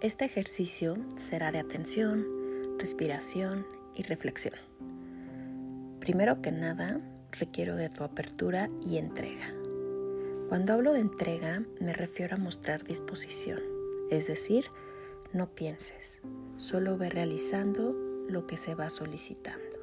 Este 0.00 0.24
ejercicio 0.24 0.96
será 1.16 1.50
de 1.50 1.58
atención, 1.58 2.24
respiración 2.78 3.66
y 3.96 4.04
reflexión. 4.04 4.54
Primero 5.98 6.40
que 6.40 6.52
nada, 6.52 7.00
requiero 7.32 7.74
de 7.74 7.88
tu 7.88 8.04
apertura 8.04 8.70
y 8.80 8.98
entrega. 8.98 9.52
Cuando 10.48 10.72
hablo 10.72 10.92
de 10.92 11.00
entrega, 11.00 11.64
me 11.80 11.92
refiero 11.92 12.36
a 12.36 12.38
mostrar 12.38 12.84
disposición, 12.84 13.58
es 14.08 14.28
decir, 14.28 14.66
no 15.32 15.52
pienses, 15.54 16.22
solo 16.56 16.96
ve 16.96 17.10
realizando 17.10 17.92
lo 18.28 18.46
que 18.46 18.56
se 18.56 18.76
va 18.76 18.90
solicitando. 18.90 19.78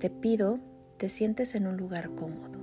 Te 0.00 0.10
pido 0.10 0.58
te 0.96 1.08
sientes 1.08 1.54
en 1.54 1.68
un 1.68 1.76
lugar 1.76 2.10
cómodo, 2.16 2.58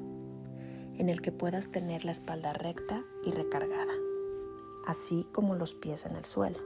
en 0.98 1.08
el 1.08 1.22
que 1.22 1.32
puedas 1.32 1.72
tener 1.72 2.04
la 2.04 2.12
espalda 2.12 2.52
recta 2.52 3.02
y 3.24 3.32
recargada, 3.32 3.94
así 4.86 5.28
como 5.32 5.56
los 5.56 5.76
pies 5.76 6.06
en 6.06 6.16
el 6.16 6.26
suelo. 6.26 6.60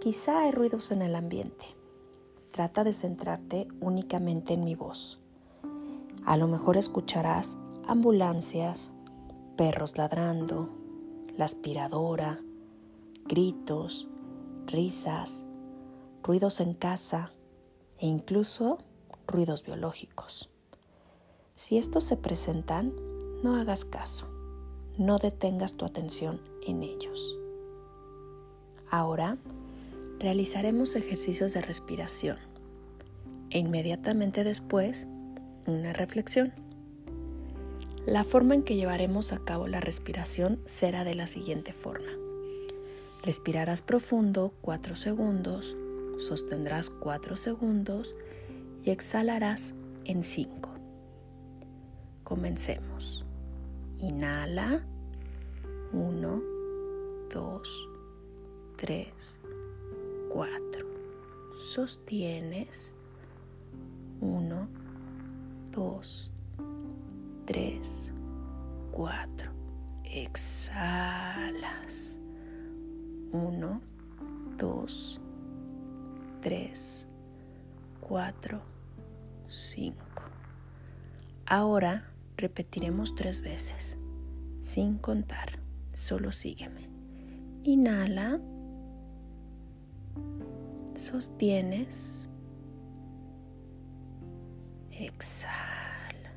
Quizá 0.00 0.40
hay 0.42 0.52
ruidos 0.52 0.90
en 0.90 1.02
el 1.02 1.14
ambiente. 1.14 1.66
Trata 2.52 2.84
de 2.84 2.92
centrarte 2.92 3.68
únicamente 3.80 4.54
en 4.54 4.64
mi 4.64 4.74
voz. 4.74 5.20
A 6.24 6.36
lo 6.36 6.46
mejor 6.46 6.76
escucharás 6.76 7.58
ambulancias, 7.86 8.92
perros 9.56 9.98
ladrando, 9.98 10.68
la 11.36 11.44
aspiradora, 11.44 12.40
gritos, 13.26 14.08
risas, 14.66 15.44
ruidos 16.22 16.60
en 16.60 16.74
casa 16.74 17.32
e 17.98 18.06
incluso 18.06 18.78
ruidos 19.26 19.62
biológicos. 19.62 20.50
Si 21.54 21.76
estos 21.76 22.04
se 22.04 22.16
presentan, 22.16 22.94
no 23.42 23.56
hagas 23.56 23.84
caso, 23.84 24.28
no 24.96 25.18
detengas 25.18 25.74
tu 25.74 25.84
atención 25.84 26.40
en 26.68 26.82
ellos. 26.82 27.38
Ahora 28.90 29.36
realizaremos 30.18 30.96
ejercicios 30.96 31.52
de 31.52 31.60
respiración 31.60 32.38
e 33.50 33.58
inmediatamente 33.58 34.44
después 34.44 35.08
una 35.66 35.92
reflexión. 35.92 36.52
La 38.06 38.24
forma 38.24 38.54
en 38.54 38.62
que 38.62 38.76
llevaremos 38.76 39.32
a 39.32 39.38
cabo 39.38 39.66
la 39.68 39.80
respiración 39.80 40.60
será 40.64 41.04
de 41.04 41.14
la 41.14 41.26
siguiente 41.26 41.72
forma. 41.72 42.10
Respirarás 43.22 43.82
profundo 43.82 44.54
4 44.62 44.96
segundos, 44.96 45.76
sostendrás 46.18 46.88
4 46.88 47.36
segundos 47.36 48.14
y 48.82 48.90
exhalarás 48.90 49.74
en 50.04 50.22
5. 50.22 50.70
Comencemos. 52.24 53.26
Inhala. 53.98 54.86
1, 55.92 56.42
2, 57.30 57.88
3, 58.76 59.40
4. 60.30 60.86
Sostienes. 61.58 62.94
1, 64.20 64.68
2, 65.72 66.32
3, 67.44 68.12
4. 68.92 69.52
Exhalas. 70.04 70.98
1, 73.32 73.80
2, 74.56 75.20
3, 76.40 77.08
4, 78.00 78.60
5. 79.48 80.04
Ahora 81.46 82.10
repetiremos 82.36 83.14
tres 83.14 83.40
veces, 83.40 83.98
sin 84.60 84.98
contar, 84.98 85.58
solo 85.92 86.32
sígueme. 86.32 86.87
Inhala, 87.68 88.40
sostienes, 90.94 92.30
exhala. 94.90 96.32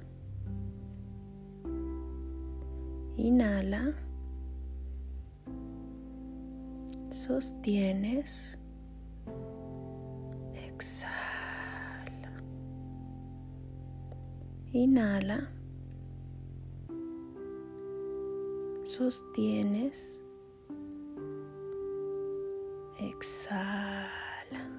Inhala, 3.15 3.95
sostienes, 7.11 8.59
exhala. 10.67 12.33
Inhala. 14.73 15.47
Sostienes. 18.83 20.20
Exhala. 23.01 24.69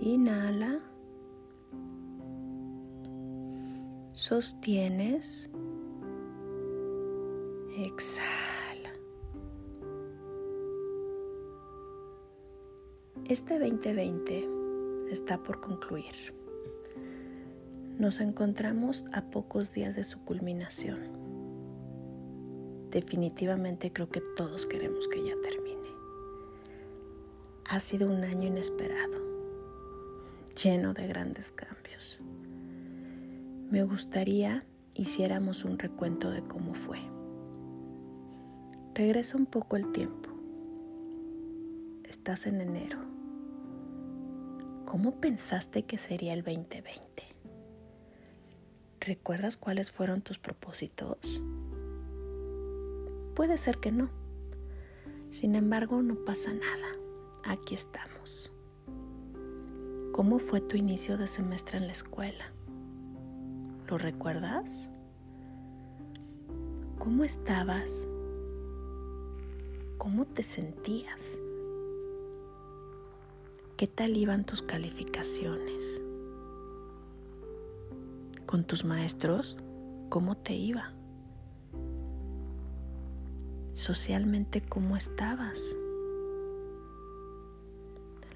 Inhala. 0.00 0.80
Sostienes. 4.12 5.48
Exhala. 7.76 8.92
Este 13.28 13.60
2020 13.60 14.48
está 15.12 15.38
por 15.38 15.60
concluir. 15.60 16.34
Nos 17.98 18.18
encontramos 18.18 19.04
a 19.12 19.30
pocos 19.30 19.72
días 19.72 19.94
de 19.94 20.02
su 20.02 20.18
culminación. 20.24 20.98
Definitivamente 22.90 23.92
creo 23.92 24.08
que 24.10 24.20
todos 24.20 24.66
queremos 24.66 25.06
que 25.06 25.24
ya 25.24 25.40
termine. 25.40 25.61
Ha 27.72 27.80
sido 27.80 28.06
un 28.06 28.22
año 28.22 28.48
inesperado, 28.48 29.18
lleno 30.62 30.92
de 30.92 31.06
grandes 31.06 31.52
cambios. 31.52 32.20
Me 33.70 33.82
gustaría 33.82 34.66
hiciéramos 34.92 35.64
un 35.64 35.78
recuento 35.78 36.30
de 36.30 36.42
cómo 36.42 36.74
fue. 36.74 36.98
Regresa 38.94 39.38
un 39.38 39.46
poco 39.46 39.76
el 39.76 39.90
tiempo. 39.90 40.28
Estás 42.04 42.44
en 42.44 42.60
enero. 42.60 42.98
¿Cómo 44.84 45.18
pensaste 45.18 45.84
que 45.84 45.96
sería 45.96 46.34
el 46.34 46.42
2020? 46.42 47.22
¿Recuerdas 49.00 49.56
cuáles 49.56 49.90
fueron 49.90 50.20
tus 50.20 50.38
propósitos? 50.38 51.40
Puede 53.34 53.56
ser 53.56 53.78
que 53.78 53.92
no. 53.92 54.10
Sin 55.30 55.54
embargo, 55.54 56.02
no 56.02 56.16
pasa 56.26 56.52
nada. 56.52 57.01
Aquí 57.44 57.74
estamos. 57.74 58.52
¿Cómo 60.12 60.38
fue 60.38 60.60
tu 60.60 60.76
inicio 60.76 61.16
de 61.16 61.26
semestre 61.26 61.78
en 61.78 61.86
la 61.86 61.92
escuela? 61.92 62.52
¿Lo 63.88 63.98
recuerdas? 63.98 64.88
¿Cómo 66.98 67.24
estabas? 67.24 68.08
¿Cómo 69.98 70.24
te 70.26 70.42
sentías? 70.42 71.38
¿Qué 73.76 73.86
tal 73.86 74.16
iban 74.16 74.44
tus 74.44 74.62
calificaciones? 74.62 76.02
con 78.52 78.64
tus 78.64 78.84
maestros, 78.84 79.56
¿cómo 80.10 80.36
te 80.36 80.52
iba? 80.52 80.92
Socialmente, 83.72 84.60
¿cómo 84.60 84.94
estabas? 84.94 85.74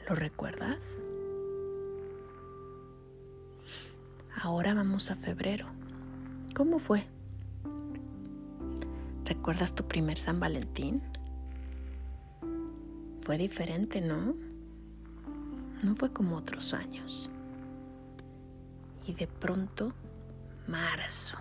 ¿Lo 0.09 0.15
recuerdas? 0.15 0.99
Ahora 4.41 4.75
vamos 4.75 5.11
a 5.11 5.17
febrero. 5.17 5.67
¿Cómo 6.55 6.79
fue? 6.79 7.06
¿Recuerdas 9.25 9.75
tu 9.75 9.88
primer 9.88 10.17
San 10.17 10.38
Valentín? 10.38 11.03
Fue 13.23 13.37
diferente, 13.37 14.00
¿no? 14.00 14.37
No 15.82 15.97
fue 15.97 16.12
como 16.12 16.37
otros 16.37 16.73
años. 16.73 17.29
Y 19.06 19.14
de 19.14 19.26
pronto 19.26 19.93
marzo. 20.69 21.38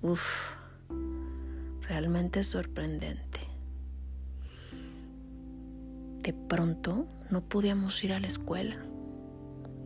Uf, 0.00 0.54
realmente 1.82 2.42
sorprendente. 2.42 3.31
De 6.22 6.32
pronto 6.32 7.08
no 7.30 7.40
podíamos 7.40 8.04
ir 8.04 8.12
a 8.12 8.20
la 8.20 8.28
escuela, 8.28 8.76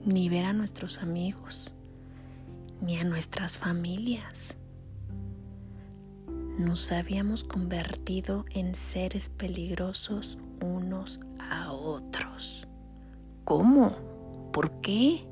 ni 0.04 0.28
ver 0.28 0.44
a 0.44 0.52
nuestros 0.52 0.98
amigos, 0.98 1.74
ni 2.82 2.98
a 2.98 3.04
nuestras 3.04 3.56
familias. 3.56 4.58
Nos 6.58 6.92
habíamos 6.92 7.42
convertido 7.42 8.44
en 8.50 8.74
seres 8.74 9.30
peligrosos 9.30 10.36
unos 10.62 11.20
a 11.38 11.72
otros. 11.72 12.68
¿Cómo? 13.44 14.50
¿Por 14.52 14.82
qué? 14.82 15.26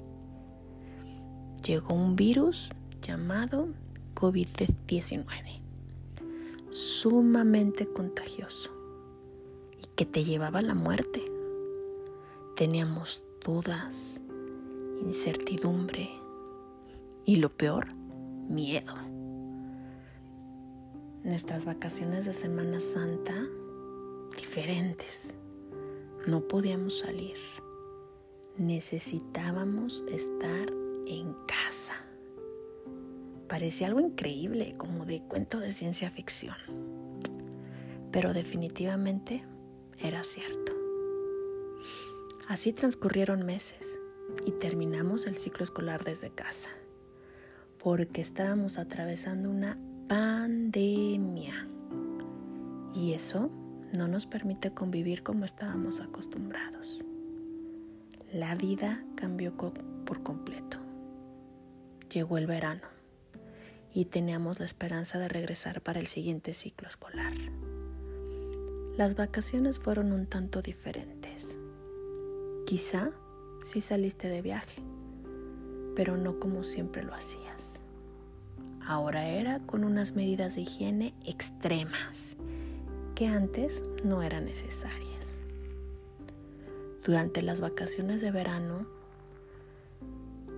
llegó 1.63 1.93
un 1.95 2.17
virus 2.17 2.71
llamado 3.03 3.69
COVID-19. 4.15 5.61
sumamente 6.71 7.87
contagioso 7.87 8.84
que 9.97 10.07
te 10.07 10.25
llevaba 10.25 10.61
a 10.61 10.63
la 10.63 10.75
muerte. 10.75 11.25
Teníamos 12.57 13.25
dudas, 13.45 14.23
incertidumbre 15.03 16.11
y 17.25 17.37
lo 17.37 17.51
peor, 17.51 17.95
miedo. 18.49 18.95
Nuestras 21.23 21.65
vacaciones 21.65 22.27
de 22.27 22.35
Semana 22.35 22.81
Santa 22.81 23.35
diferentes. 24.37 25.37
No 26.27 26.47
podíamos 26.49 26.99
salir. 26.99 27.37
Necesitábamos 28.57 30.05
estar 30.09 30.73
en 31.07 31.35
casa. 31.47 31.95
Parecía 33.49 33.89
algo 33.89 34.01
increíble, 34.01 34.75
como 34.77 35.05
de 35.05 35.23
cuento 35.23 35.61
de 35.61 35.71
ciencia 35.71 36.11
ficción. 36.11 36.57
Pero 38.11 38.33
definitivamente 38.33 39.45
era 39.99 40.23
cierto. 40.23 40.73
Así 42.49 42.73
transcurrieron 42.73 43.45
meses 43.47 44.01
y 44.47 44.53
terminamos 44.53 45.27
el 45.27 45.37
ciclo 45.37 45.65
escolar 45.65 46.05
desde 46.05 46.31
casa, 46.31 46.71
porque 47.79 48.21
estábamos 48.21 48.79
atravesando 48.79 49.51
una 49.51 49.79
pandemia. 50.09 51.69
Y 52.95 53.13
eso 53.13 53.51
no 53.97 54.09
nos 54.09 54.27
permite 54.27 54.73
convivir 54.73 55.23
como 55.23 55.45
estábamos 55.45 56.01
acostumbrados. 56.01 57.03
La 58.33 58.55
vida 58.55 59.05
cambió 59.15 59.57
por 59.57 60.23
completo. 60.23 60.79
Llegó 62.13 62.39
el 62.39 62.47
verano 62.47 62.83
y 63.93 64.07
teníamos 64.07 64.59
la 64.59 64.65
esperanza 64.65 65.19
de 65.19 65.29
regresar 65.29 65.81
para 65.81 66.01
el 66.01 66.07
siguiente 66.07 66.53
ciclo 66.53 66.89
escolar. 66.89 67.33
Las 68.97 69.17
vacaciones 69.17 69.81
fueron 69.81 70.13
un 70.13 70.27
tanto 70.27 70.63
diferentes. 70.63 71.59
Quizá 72.65 73.11
sí 73.61 73.81
saliste 73.81 74.29
de 74.29 74.41
viaje, 74.41 74.83
pero 75.97 76.17
no 76.17 76.39
como 76.39 76.63
siempre 76.63 77.03
lo 77.03 77.13
hacías. 77.13 77.83
Ahora 78.87 79.27
era 79.29 79.59
con 79.61 79.83
unas 79.83 80.15
medidas 80.15 80.55
de 80.55 80.61
higiene 80.61 81.15
extremas 81.25 82.37
que 83.17 83.27
antes 83.27 83.83
no 84.05 84.23
eran 84.23 84.45
necesarias. 84.45 85.43
Durante 87.05 87.43
las 87.43 87.61
vacaciones 87.61 88.21
de 88.21 88.31
verano 88.31 88.87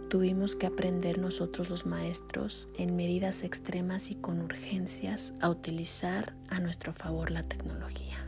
tuvimos 0.09 0.57
que 0.57 0.67
aprender 0.67 1.19
nosotros 1.19 1.71
los 1.71 1.87
maestros 1.87 2.69
en 2.77 2.97
medidas 2.97 3.43
extremas 3.43 4.11
y 4.11 4.15
con 4.15 4.41
urgencias 4.41 5.35
a 5.41 5.49
utilizar 5.49 6.35
a 6.49 6.61
nuestro 6.61 6.93
favor 6.93 7.31
la 7.31 7.43
tecnología, 7.43 8.26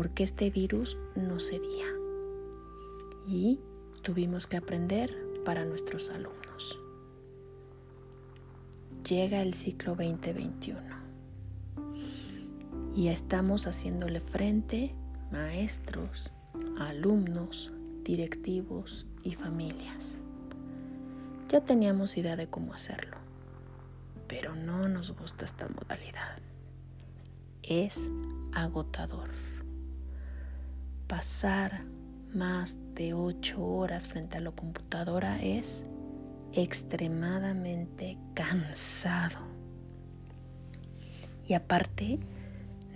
porque 0.00 0.22
este 0.22 0.48
virus 0.48 0.96
no 1.14 1.38
cedía 1.38 1.84
y 3.26 3.60
tuvimos 4.00 4.46
que 4.46 4.56
aprender 4.56 5.14
para 5.44 5.66
nuestros 5.66 6.08
alumnos. 6.08 6.80
Llega 9.06 9.42
el 9.42 9.52
ciclo 9.52 9.94
2021 9.96 10.80
y 12.96 13.08
estamos 13.08 13.66
haciéndole 13.66 14.20
frente 14.20 14.94
maestros, 15.30 16.32
alumnos, 16.78 17.70
directivos 18.02 19.06
y 19.22 19.34
familias. 19.34 20.16
Ya 21.50 21.62
teníamos 21.62 22.16
idea 22.16 22.36
de 22.36 22.48
cómo 22.48 22.72
hacerlo, 22.72 23.18
pero 24.28 24.56
no 24.56 24.88
nos 24.88 25.14
gusta 25.14 25.44
esta 25.44 25.68
modalidad. 25.68 26.38
Es 27.62 28.10
agotador. 28.54 29.49
Pasar 31.10 31.84
más 32.32 32.78
de 32.94 33.12
ocho 33.12 33.62
horas 33.62 34.08
frente 34.08 34.38
a 34.38 34.40
la 34.40 34.52
computadora 34.52 35.42
es 35.42 35.84
extremadamente 36.52 38.16
cansado. 38.34 39.40
Y 41.44 41.54
aparte, 41.54 42.20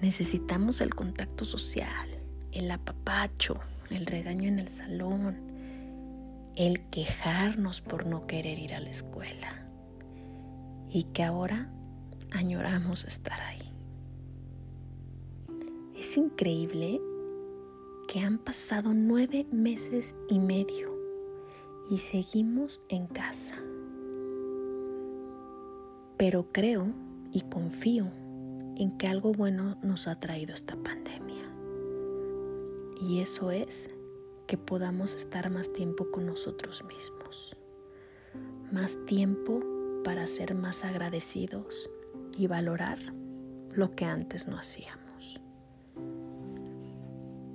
Necesitamos 0.04 0.82
el 0.82 0.94
contacto 0.94 1.46
social, 1.46 2.10
el 2.52 2.70
apapacho, 2.70 3.58
el 3.88 4.04
regaño 4.04 4.48
en 4.48 4.58
el 4.58 4.68
salón, 4.68 5.38
el 6.56 6.90
quejarnos 6.90 7.80
por 7.80 8.04
no 8.04 8.26
querer 8.26 8.58
ir 8.58 8.74
a 8.74 8.80
la 8.80 8.90
escuela 8.90 9.66
y 10.90 11.04
que 11.04 11.22
ahora 11.22 11.70
añoramos 12.32 13.06
estar 13.06 13.40
ahí. 13.40 13.72
Es 15.96 16.18
increíble 16.18 17.00
que 18.14 18.20
han 18.20 18.38
pasado 18.38 18.94
nueve 18.94 19.44
meses 19.50 20.14
y 20.28 20.38
medio 20.38 20.96
y 21.90 21.98
seguimos 21.98 22.80
en 22.88 23.08
casa. 23.08 23.56
Pero 26.16 26.46
creo 26.52 26.86
y 27.32 27.40
confío 27.40 28.06
en 28.76 28.96
que 28.98 29.08
algo 29.08 29.32
bueno 29.32 29.78
nos 29.82 30.06
ha 30.06 30.20
traído 30.20 30.54
esta 30.54 30.76
pandemia. 30.76 31.42
Y 33.00 33.18
eso 33.18 33.50
es 33.50 33.90
que 34.46 34.58
podamos 34.58 35.14
estar 35.14 35.50
más 35.50 35.72
tiempo 35.72 36.12
con 36.12 36.24
nosotros 36.24 36.84
mismos. 36.84 37.56
Más 38.70 38.96
tiempo 39.06 39.60
para 40.04 40.28
ser 40.28 40.54
más 40.54 40.84
agradecidos 40.84 41.90
y 42.38 42.46
valorar 42.46 43.00
lo 43.72 43.90
que 43.90 44.04
antes 44.04 44.46
no 44.46 44.56
hacíamos. 44.56 45.03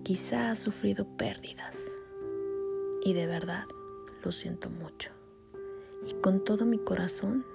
Quizá 0.10 0.50
has 0.50 0.58
sufrido 0.58 1.06
pérdidas 1.06 1.78
y 3.04 3.14
de 3.14 3.28
verdad 3.28 3.66
lo 4.24 4.32
siento 4.32 4.72
mucho. 4.72 5.12
Y 6.08 6.16
con 6.16 6.44
todo 6.44 6.66
mi 6.66 6.80
corazón 6.80 7.46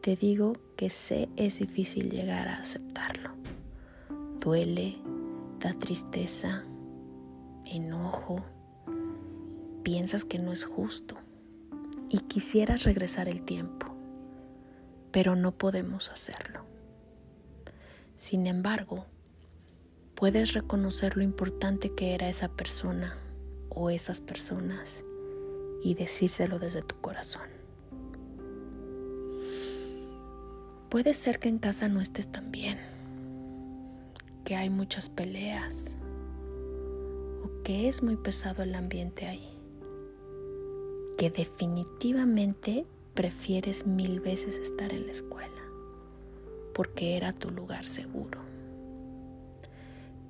te 0.00 0.14
digo 0.14 0.52
que 0.76 0.90
sé 0.90 1.28
es 1.34 1.58
difícil 1.58 2.08
llegar 2.08 2.46
a 2.46 2.60
aceptarlo. 2.60 3.30
Duele, 4.38 4.98
da 5.58 5.72
tristeza, 5.72 6.62
enojo, 7.64 8.44
piensas 9.82 10.24
que 10.24 10.38
no 10.38 10.52
es 10.52 10.64
justo 10.64 11.16
y 12.08 12.20
quisieras 12.20 12.84
regresar 12.84 13.28
el 13.28 13.42
tiempo, 13.42 13.88
pero 15.10 15.34
no 15.34 15.50
podemos 15.50 16.12
hacerlo. 16.12 16.60
Sin 18.14 18.46
embargo, 18.46 19.06
puedes 20.20 20.52
reconocer 20.52 21.16
lo 21.16 21.22
importante 21.22 21.88
que 21.88 22.14
era 22.14 22.28
esa 22.28 22.48
persona 22.48 23.16
o 23.70 23.88
esas 23.88 24.20
personas 24.20 25.02
y 25.82 25.94
decírselo 25.94 26.58
desde 26.58 26.82
tu 26.82 26.94
corazón. 26.96 27.48
Puede 30.90 31.14
ser 31.14 31.38
que 31.38 31.48
en 31.48 31.58
casa 31.58 31.88
no 31.88 32.02
estés 32.02 32.30
tan 32.30 32.52
bien, 32.52 32.78
que 34.44 34.56
hay 34.56 34.68
muchas 34.68 35.08
peleas 35.08 35.96
o 37.42 37.62
que 37.62 37.88
es 37.88 38.02
muy 38.02 38.16
pesado 38.16 38.62
el 38.62 38.74
ambiente 38.74 39.26
ahí, 39.26 39.48
que 41.16 41.30
definitivamente 41.30 42.84
prefieres 43.14 43.86
mil 43.86 44.20
veces 44.20 44.58
estar 44.58 44.92
en 44.92 45.06
la 45.06 45.12
escuela 45.12 45.62
porque 46.74 47.16
era 47.16 47.32
tu 47.32 47.50
lugar 47.50 47.86
seguro. 47.86 48.49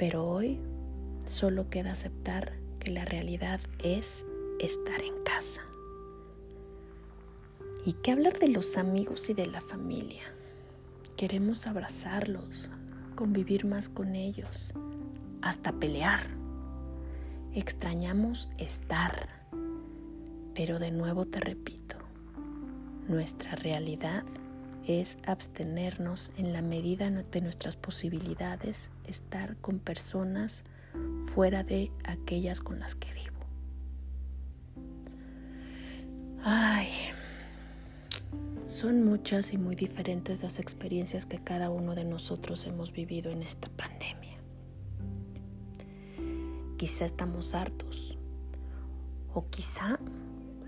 Pero 0.00 0.26
hoy 0.26 0.58
solo 1.26 1.68
queda 1.68 1.92
aceptar 1.92 2.54
que 2.78 2.90
la 2.90 3.04
realidad 3.04 3.60
es 3.84 4.24
estar 4.58 5.02
en 5.02 5.22
casa. 5.24 5.60
¿Y 7.84 7.92
qué 7.92 8.12
hablar 8.12 8.38
de 8.38 8.48
los 8.48 8.78
amigos 8.78 9.28
y 9.28 9.34
de 9.34 9.46
la 9.46 9.60
familia? 9.60 10.22
Queremos 11.18 11.66
abrazarlos, 11.66 12.70
convivir 13.14 13.66
más 13.66 13.90
con 13.90 14.14
ellos, 14.14 14.72
hasta 15.42 15.70
pelear. 15.70 16.28
Extrañamos 17.52 18.48
estar. 18.56 19.28
Pero 20.54 20.78
de 20.78 20.92
nuevo 20.92 21.26
te 21.26 21.40
repito, 21.40 21.96
nuestra 23.06 23.54
realidad 23.54 24.24
es 24.98 25.18
abstenernos 25.26 26.32
en 26.36 26.52
la 26.52 26.62
medida 26.62 27.10
de 27.10 27.40
nuestras 27.40 27.76
posibilidades, 27.76 28.90
estar 29.06 29.56
con 29.56 29.78
personas 29.78 30.64
fuera 31.34 31.62
de 31.62 31.92
aquellas 32.04 32.60
con 32.60 32.80
las 32.80 32.94
que 32.94 33.12
vivo. 33.12 33.36
Ay, 36.42 36.88
son 38.66 39.04
muchas 39.04 39.52
y 39.52 39.58
muy 39.58 39.74
diferentes 39.74 40.42
las 40.42 40.58
experiencias 40.58 41.26
que 41.26 41.38
cada 41.38 41.70
uno 41.70 41.94
de 41.94 42.04
nosotros 42.04 42.64
hemos 42.66 42.92
vivido 42.92 43.30
en 43.30 43.42
esta 43.42 43.68
pandemia. 43.68 44.38
Quizá 46.78 47.04
estamos 47.04 47.54
hartos 47.54 48.16
o 49.34 49.50
quizá 49.50 49.98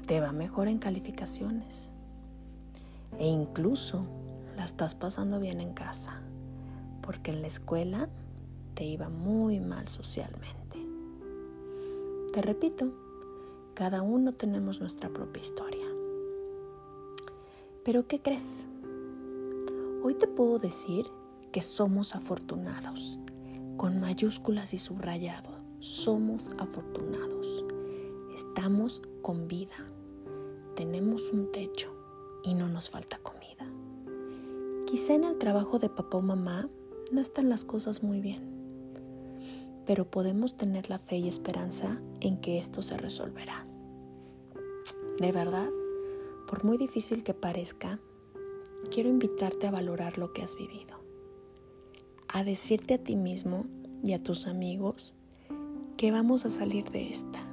te 0.07 0.21
va 0.21 0.33
mejor 0.33 0.67
en 0.69 0.79
calificaciones 0.79 1.92
e 3.19 3.26
incluso 3.26 4.07
la 4.57 4.64
estás 4.64 4.95
pasando 4.95 5.40
bien 5.40 5.61
en 5.61 5.73
casa 5.73 6.23
porque 7.02 7.33
en 7.33 7.42
la 7.42 7.49
escuela 7.49 8.09
te 8.75 8.85
iba 8.85 9.09
muy 9.09 9.61
mal 9.61 9.88
socialmente. 9.88 10.78
Te 12.33 12.40
repito, 12.40 12.92
cada 13.75 14.00
uno 14.00 14.33
tenemos 14.33 14.81
nuestra 14.81 15.11
propia 15.11 15.42
historia. 15.42 15.87
Pero 17.85 18.07
¿qué 18.07 18.21
crees? 18.21 18.69
Hoy 20.02 20.14
te 20.14 20.26
puedo 20.26 20.59
decir 20.59 21.07
que 21.50 21.61
somos 21.61 22.14
afortunados, 22.14 23.21
con 23.76 24.00
mayúsculas 24.00 24.73
y 24.73 24.78
subrayado. 24.78 25.50
Somos 25.81 26.50
afortunados. 26.59 27.64
Estamos 28.35 29.02
con 29.21 29.49
vida. 29.49 29.75
Tenemos 30.76 31.31
un 31.33 31.50
techo 31.52 32.01
y 32.43 32.55
no 32.55 32.69
nos 32.69 32.91
falta 32.91 33.19
comida. 33.19 33.67
Quizá 34.87 35.15
en 35.15 35.25
el 35.25 35.39
trabajo 35.39 35.79
de 35.79 35.89
papá 35.89 36.19
o 36.19 36.23
mamá 36.23 36.69
no 37.13 37.21
están 37.21 37.49
las 37.49 37.65
cosas 37.65 38.03
muy 38.03 38.21
bien, 38.21 38.43
pero 39.87 40.11
podemos 40.11 40.57
tener 40.57 40.91
la 40.91 40.99
fe 40.99 41.19
y 41.19 41.29
esperanza 41.29 42.01
en 42.21 42.41
que 42.41 42.59
esto 42.59 42.83
se 42.83 42.97
resolverá. 42.97 43.67
De 45.19 45.33
verdad, 45.33 45.69
por 46.49 46.65
muy 46.65 46.79
difícil 46.79 47.23
que 47.23 47.35
parezca, 47.35 48.01
quiero 48.91 49.09
invitarte 49.09 49.67
a 49.67 49.71
valorar 49.71 50.19
lo 50.19 50.33
que 50.33 50.43
has 50.43 50.57
vivido, 50.57 51.01
a 52.29 52.45
decirte 52.45 52.95
a 52.95 52.99
ti 52.99 53.17
mismo 53.17 53.67
y 54.05 54.13
a 54.13 54.23
tus 54.23 54.47
amigos 54.47 55.15
que 55.97 56.11
vamos 56.11 56.45
a 56.45 56.51
salir 56.51 56.91
de 56.91 57.11
esta, 57.11 57.47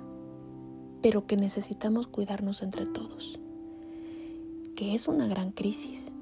pero 1.02 1.28
que 1.28 1.38
necesitamos 1.38 2.08
cuidarnos 2.08 2.62
entre 2.62 2.86
todos, 2.86 3.40
que 4.80 4.96
es 4.96 5.10
una 5.10 5.28
gran 5.28 5.52
crisis, 5.52 6.14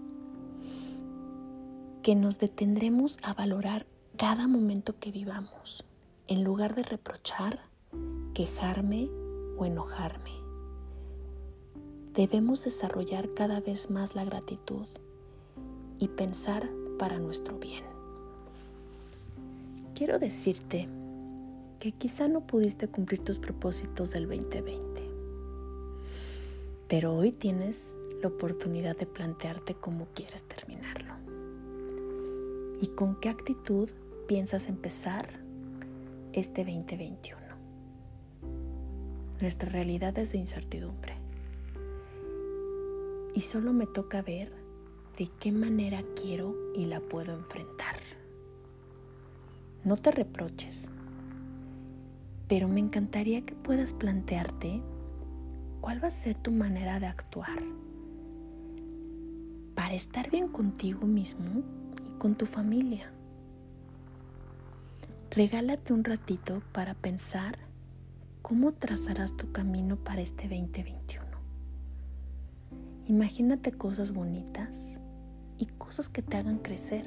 que 2.02 2.16
nos 2.16 2.40
detendremos 2.40 3.20
a 3.22 3.36
valorar 3.36 3.86
cada 4.18 4.48
momento 4.48 4.98
que 5.00 5.12
vivamos, 5.12 5.86
en 6.26 6.44
lugar 6.44 6.74
de 6.74 6.82
reprochar, 6.82 7.60
quejarme 8.34 9.12
o 9.60 9.66
enojarme. 9.66 10.32
Debemos 12.16 12.64
desarrollar 12.64 13.32
cada 13.36 13.60
vez 13.60 13.92
más 13.92 14.16
la 14.16 14.26
gratitud 14.26 14.88
y 16.00 16.08
pensar 16.08 16.68
para 16.98 17.20
nuestro 17.20 17.60
bien. 17.60 17.84
Quiero 19.94 20.18
decirte 20.18 20.90
que 21.80 21.92
quizá 21.92 22.28
no 22.28 22.42
pudiste 22.48 22.88
cumplir 22.88 23.24
tus 23.24 23.38
propósitos 23.38 24.10
del 24.10 24.28
2020, 24.28 25.04
pero 26.88 27.16
hoy 27.16 27.32
tienes 27.32 27.94
la 28.22 28.30
oportunidad 28.30 28.98
de 28.98 29.06
plantearte 29.06 29.76
cómo 29.76 30.08
quieres 30.14 30.44
terminarlo 30.44 31.14
y 32.82 32.88
con 32.88 33.20
qué 33.20 33.30
actitud 33.30 33.90
piensas 34.28 34.68
empezar 34.68 35.28
este 36.34 36.64
2021. 36.64 37.42
Nuestra 39.42 39.70
realidad 39.70 40.18
es 40.18 40.32
de 40.32 40.40
incertidumbre 40.40 41.14
y 43.34 43.42
solo 43.42 43.72
me 43.74 43.86
toca 43.86 44.22
ver 44.22 44.52
de 45.18 45.30
qué 45.40 45.52
manera 45.52 46.04
quiero 46.20 46.56
y 46.76 46.86
la 46.86 47.00
puedo 47.00 47.34
enfrentar. 47.34 47.98
No 49.84 49.96
te 49.96 50.12
reproches, 50.12 50.90
pero 52.48 52.68
me 52.68 52.80
encantaría 52.80 53.46
que 53.46 53.54
puedas 53.54 53.94
plantearte 53.94 54.82
cuál 55.82 56.04
va 56.04 56.08
a 56.08 56.12
ser 56.12 56.36
tu 56.36 56.52
manera 56.52 57.00
de 57.00 57.06
actuar 57.06 57.64
para 59.88 59.96
estar 59.96 60.30
bien 60.30 60.50
contigo 60.50 61.08
mismo 61.08 61.64
y 62.06 62.20
con 62.20 62.36
tu 62.36 62.46
familia. 62.46 63.10
Regálate 65.32 65.94
un 65.94 66.04
ratito 66.04 66.62
para 66.74 66.94
pensar 66.94 67.58
cómo 68.42 68.74
trazarás 68.74 69.38
tu 69.38 69.50
camino 69.54 69.96
para 69.96 70.20
este 70.20 70.50
2021. 70.50 71.26
Imagínate 73.06 73.72
cosas 73.72 74.12
bonitas 74.12 75.00
y 75.58 75.68
cosas 75.68 76.10
que 76.10 76.22
te 76.22 76.36
hagan 76.36 76.58
crecer. 76.58 77.06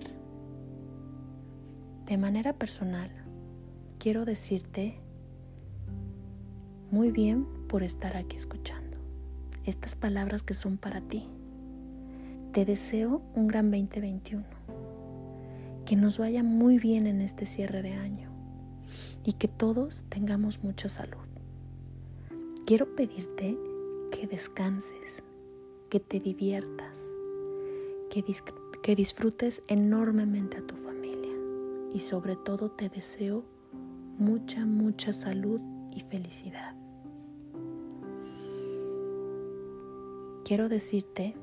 De 2.06 2.16
manera 2.16 2.54
personal, 2.54 3.10
quiero 3.98 4.24
decirte 4.24 4.98
muy 6.90 7.10
bien 7.10 7.46
por 7.68 7.82
estar 7.82 8.16
aquí 8.16 8.36
escuchando 8.36 8.96
estas 9.66 9.94
palabras 9.96 10.42
que 10.42 10.54
son 10.54 10.78
para 10.78 11.02
ti. 11.02 11.28
Te 12.52 12.64
deseo 12.64 13.22
un 13.36 13.46
gran 13.46 13.70
2021, 13.70 14.42
que 15.86 15.94
nos 15.94 16.18
vaya 16.18 16.42
muy 16.42 16.80
bien 16.80 17.06
en 17.06 17.20
este 17.20 17.46
cierre 17.46 17.80
de 17.80 17.92
año 17.92 18.28
y 19.22 19.34
que 19.34 19.46
todos 19.46 20.04
tengamos 20.08 20.60
mucha 20.64 20.88
salud. 20.88 21.28
Quiero 22.66 22.96
pedirte 22.96 23.56
que 24.10 24.26
descanses, 24.26 25.22
que 25.90 26.00
te 26.00 26.18
diviertas, 26.18 27.00
que, 28.10 28.96
disfrutes 28.96 29.62
enormemente 29.68 30.56
a 30.56 30.66
tu 30.66 30.74
familia 30.74 31.36
y 31.94 32.00
sobre 32.00 32.34
todo 32.34 32.72
te 32.72 32.88
deseo 32.88 33.44
mucha, 34.18 34.66
mucha 34.66 35.12
salud 35.12 35.60
y 35.94 36.00
felicidad. 36.00 36.74
Quiero 40.42 40.68
decirte 40.68 41.36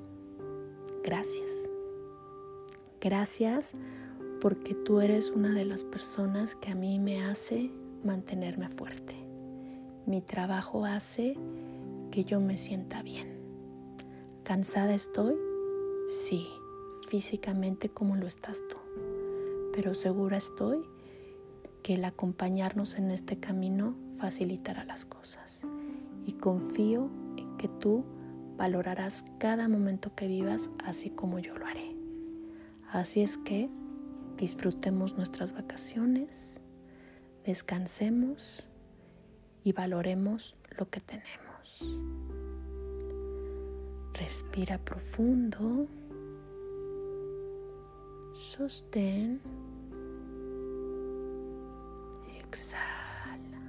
gracias. 1.04 1.70
Gracias 3.02 3.74
porque 4.42 4.74
tú 4.74 5.02
eres 5.02 5.32
una 5.32 5.54
de 5.54 5.66
las 5.66 5.84
personas 5.84 6.56
que 6.56 6.72
a 6.72 6.76
mí 6.76 7.00
me 7.00 7.24
hace 7.24 7.72
mantenerme 8.04 8.70
fuerte. 8.70 9.16
Mi 10.06 10.22
trabajo 10.22 10.86
hace 10.86 11.38
que 12.12 12.24
yo 12.24 12.40
me 12.40 12.58
sienta 12.58 13.02
bien. 13.02 13.38
¿Cansada 14.44 14.94
estoy? 14.94 15.36
Sí, 16.08 16.48
físicamente 17.10 17.90
como 17.90 18.16
lo 18.16 18.28
estás 18.28 18.64
tú, 18.70 18.78
pero 19.74 19.94
segura 19.94 20.38
estoy 20.38 20.82
que 21.84 21.96
el 21.96 22.06
acompañarnos 22.06 22.96
en 22.96 23.12
este 23.12 23.40
camino 23.40 23.96
facilitará 24.18 24.86
las 24.86 25.06
cosas 25.06 25.64
y 26.26 26.34
confío 26.34 27.10
en 27.38 27.58
que 27.58 27.68
tú 27.68 28.06
valorarás 28.58 29.24
cada 29.38 29.70
momento 29.70 30.16
que 30.16 30.28
vivas 30.28 30.70
así 30.84 31.10
como 31.10 31.40
yo 31.40 31.58
lo 31.58 31.66
haré. 31.66 31.96
Así 32.92 33.22
es 33.22 33.38
que 33.38 33.70
disfrutemos 34.38 35.16
nuestras 35.16 35.54
vacaciones, 35.54 36.60
descansemos 37.46 38.68
y 39.64 39.74
valoremos 39.74 40.56
lo 40.78 40.90
que 40.90 41.00
tenemos. 41.00 42.00
Respira 44.14 44.80
profundo. 44.80 45.88
Sostén. 48.34 49.42
Exhala. 52.40 53.62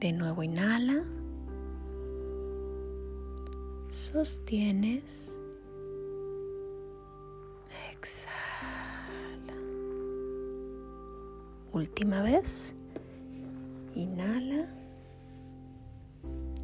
De 0.00 0.12
nuevo 0.12 0.42
inhala. 0.42 1.04
Sostienes. 4.12 5.30
Exhala. 7.92 9.54
Última 11.72 12.22
vez. 12.22 12.74
Inhala 13.94 14.80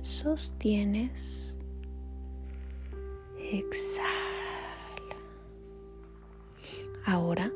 sostienes, 0.06 1.56
exhala. 3.52 4.06
Ahora, 7.04 7.50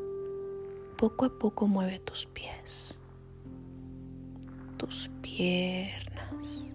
poco 0.96 1.24
a 1.26 1.38
poco 1.38 1.68
mueve 1.68 2.00
tus 2.00 2.26
pies, 2.26 2.98
tus 4.76 5.08
piernas, 5.22 6.72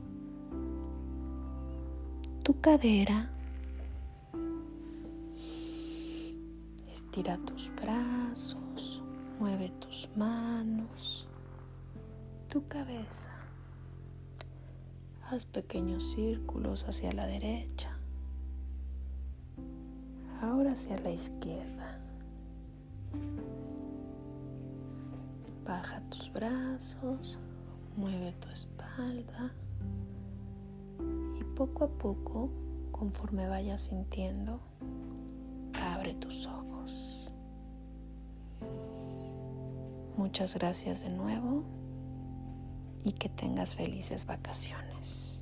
tu 2.46 2.62
cadera. 2.62 3.28
Estira 6.94 7.40
tus 7.40 7.72
brazos, 7.76 9.02
mueve 9.40 9.70
tus 9.80 10.08
manos, 10.16 11.28
tu 12.48 12.68
cabeza. 12.68 13.32
Haz 15.28 15.46
pequeños 15.46 16.12
círculos 16.12 16.84
hacia 16.88 17.12
la 17.14 17.26
derecha. 17.26 17.98
Ahora 20.40 20.74
hacia 20.74 21.00
la 21.00 21.10
izquierda. 21.10 22.00
Baja 25.66 26.00
tus 26.12 26.32
brazos, 26.32 27.40
mueve 27.98 28.34
tu 28.34 28.50
espalda 28.50 29.52
poco 31.56 31.86
a 31.86 31.88
poco, 31.88 32.50
conforme 32.92 33.48
vayas 33.48 33.82
sintiendo, 33.82 34.60
abre 35.74 36.14
tus 36.14 36.46
ojos. 36.46 37.32
Muchas 40.18 40.54
gracias 40.56 41.02
de 41.02 41.10
nuevo 41.10 41.64
y 43.04 43.14
que 43.14 43.30
tengas 43.30 43.76
felices 43.76 44.26
vacaciones. 44.26 45.35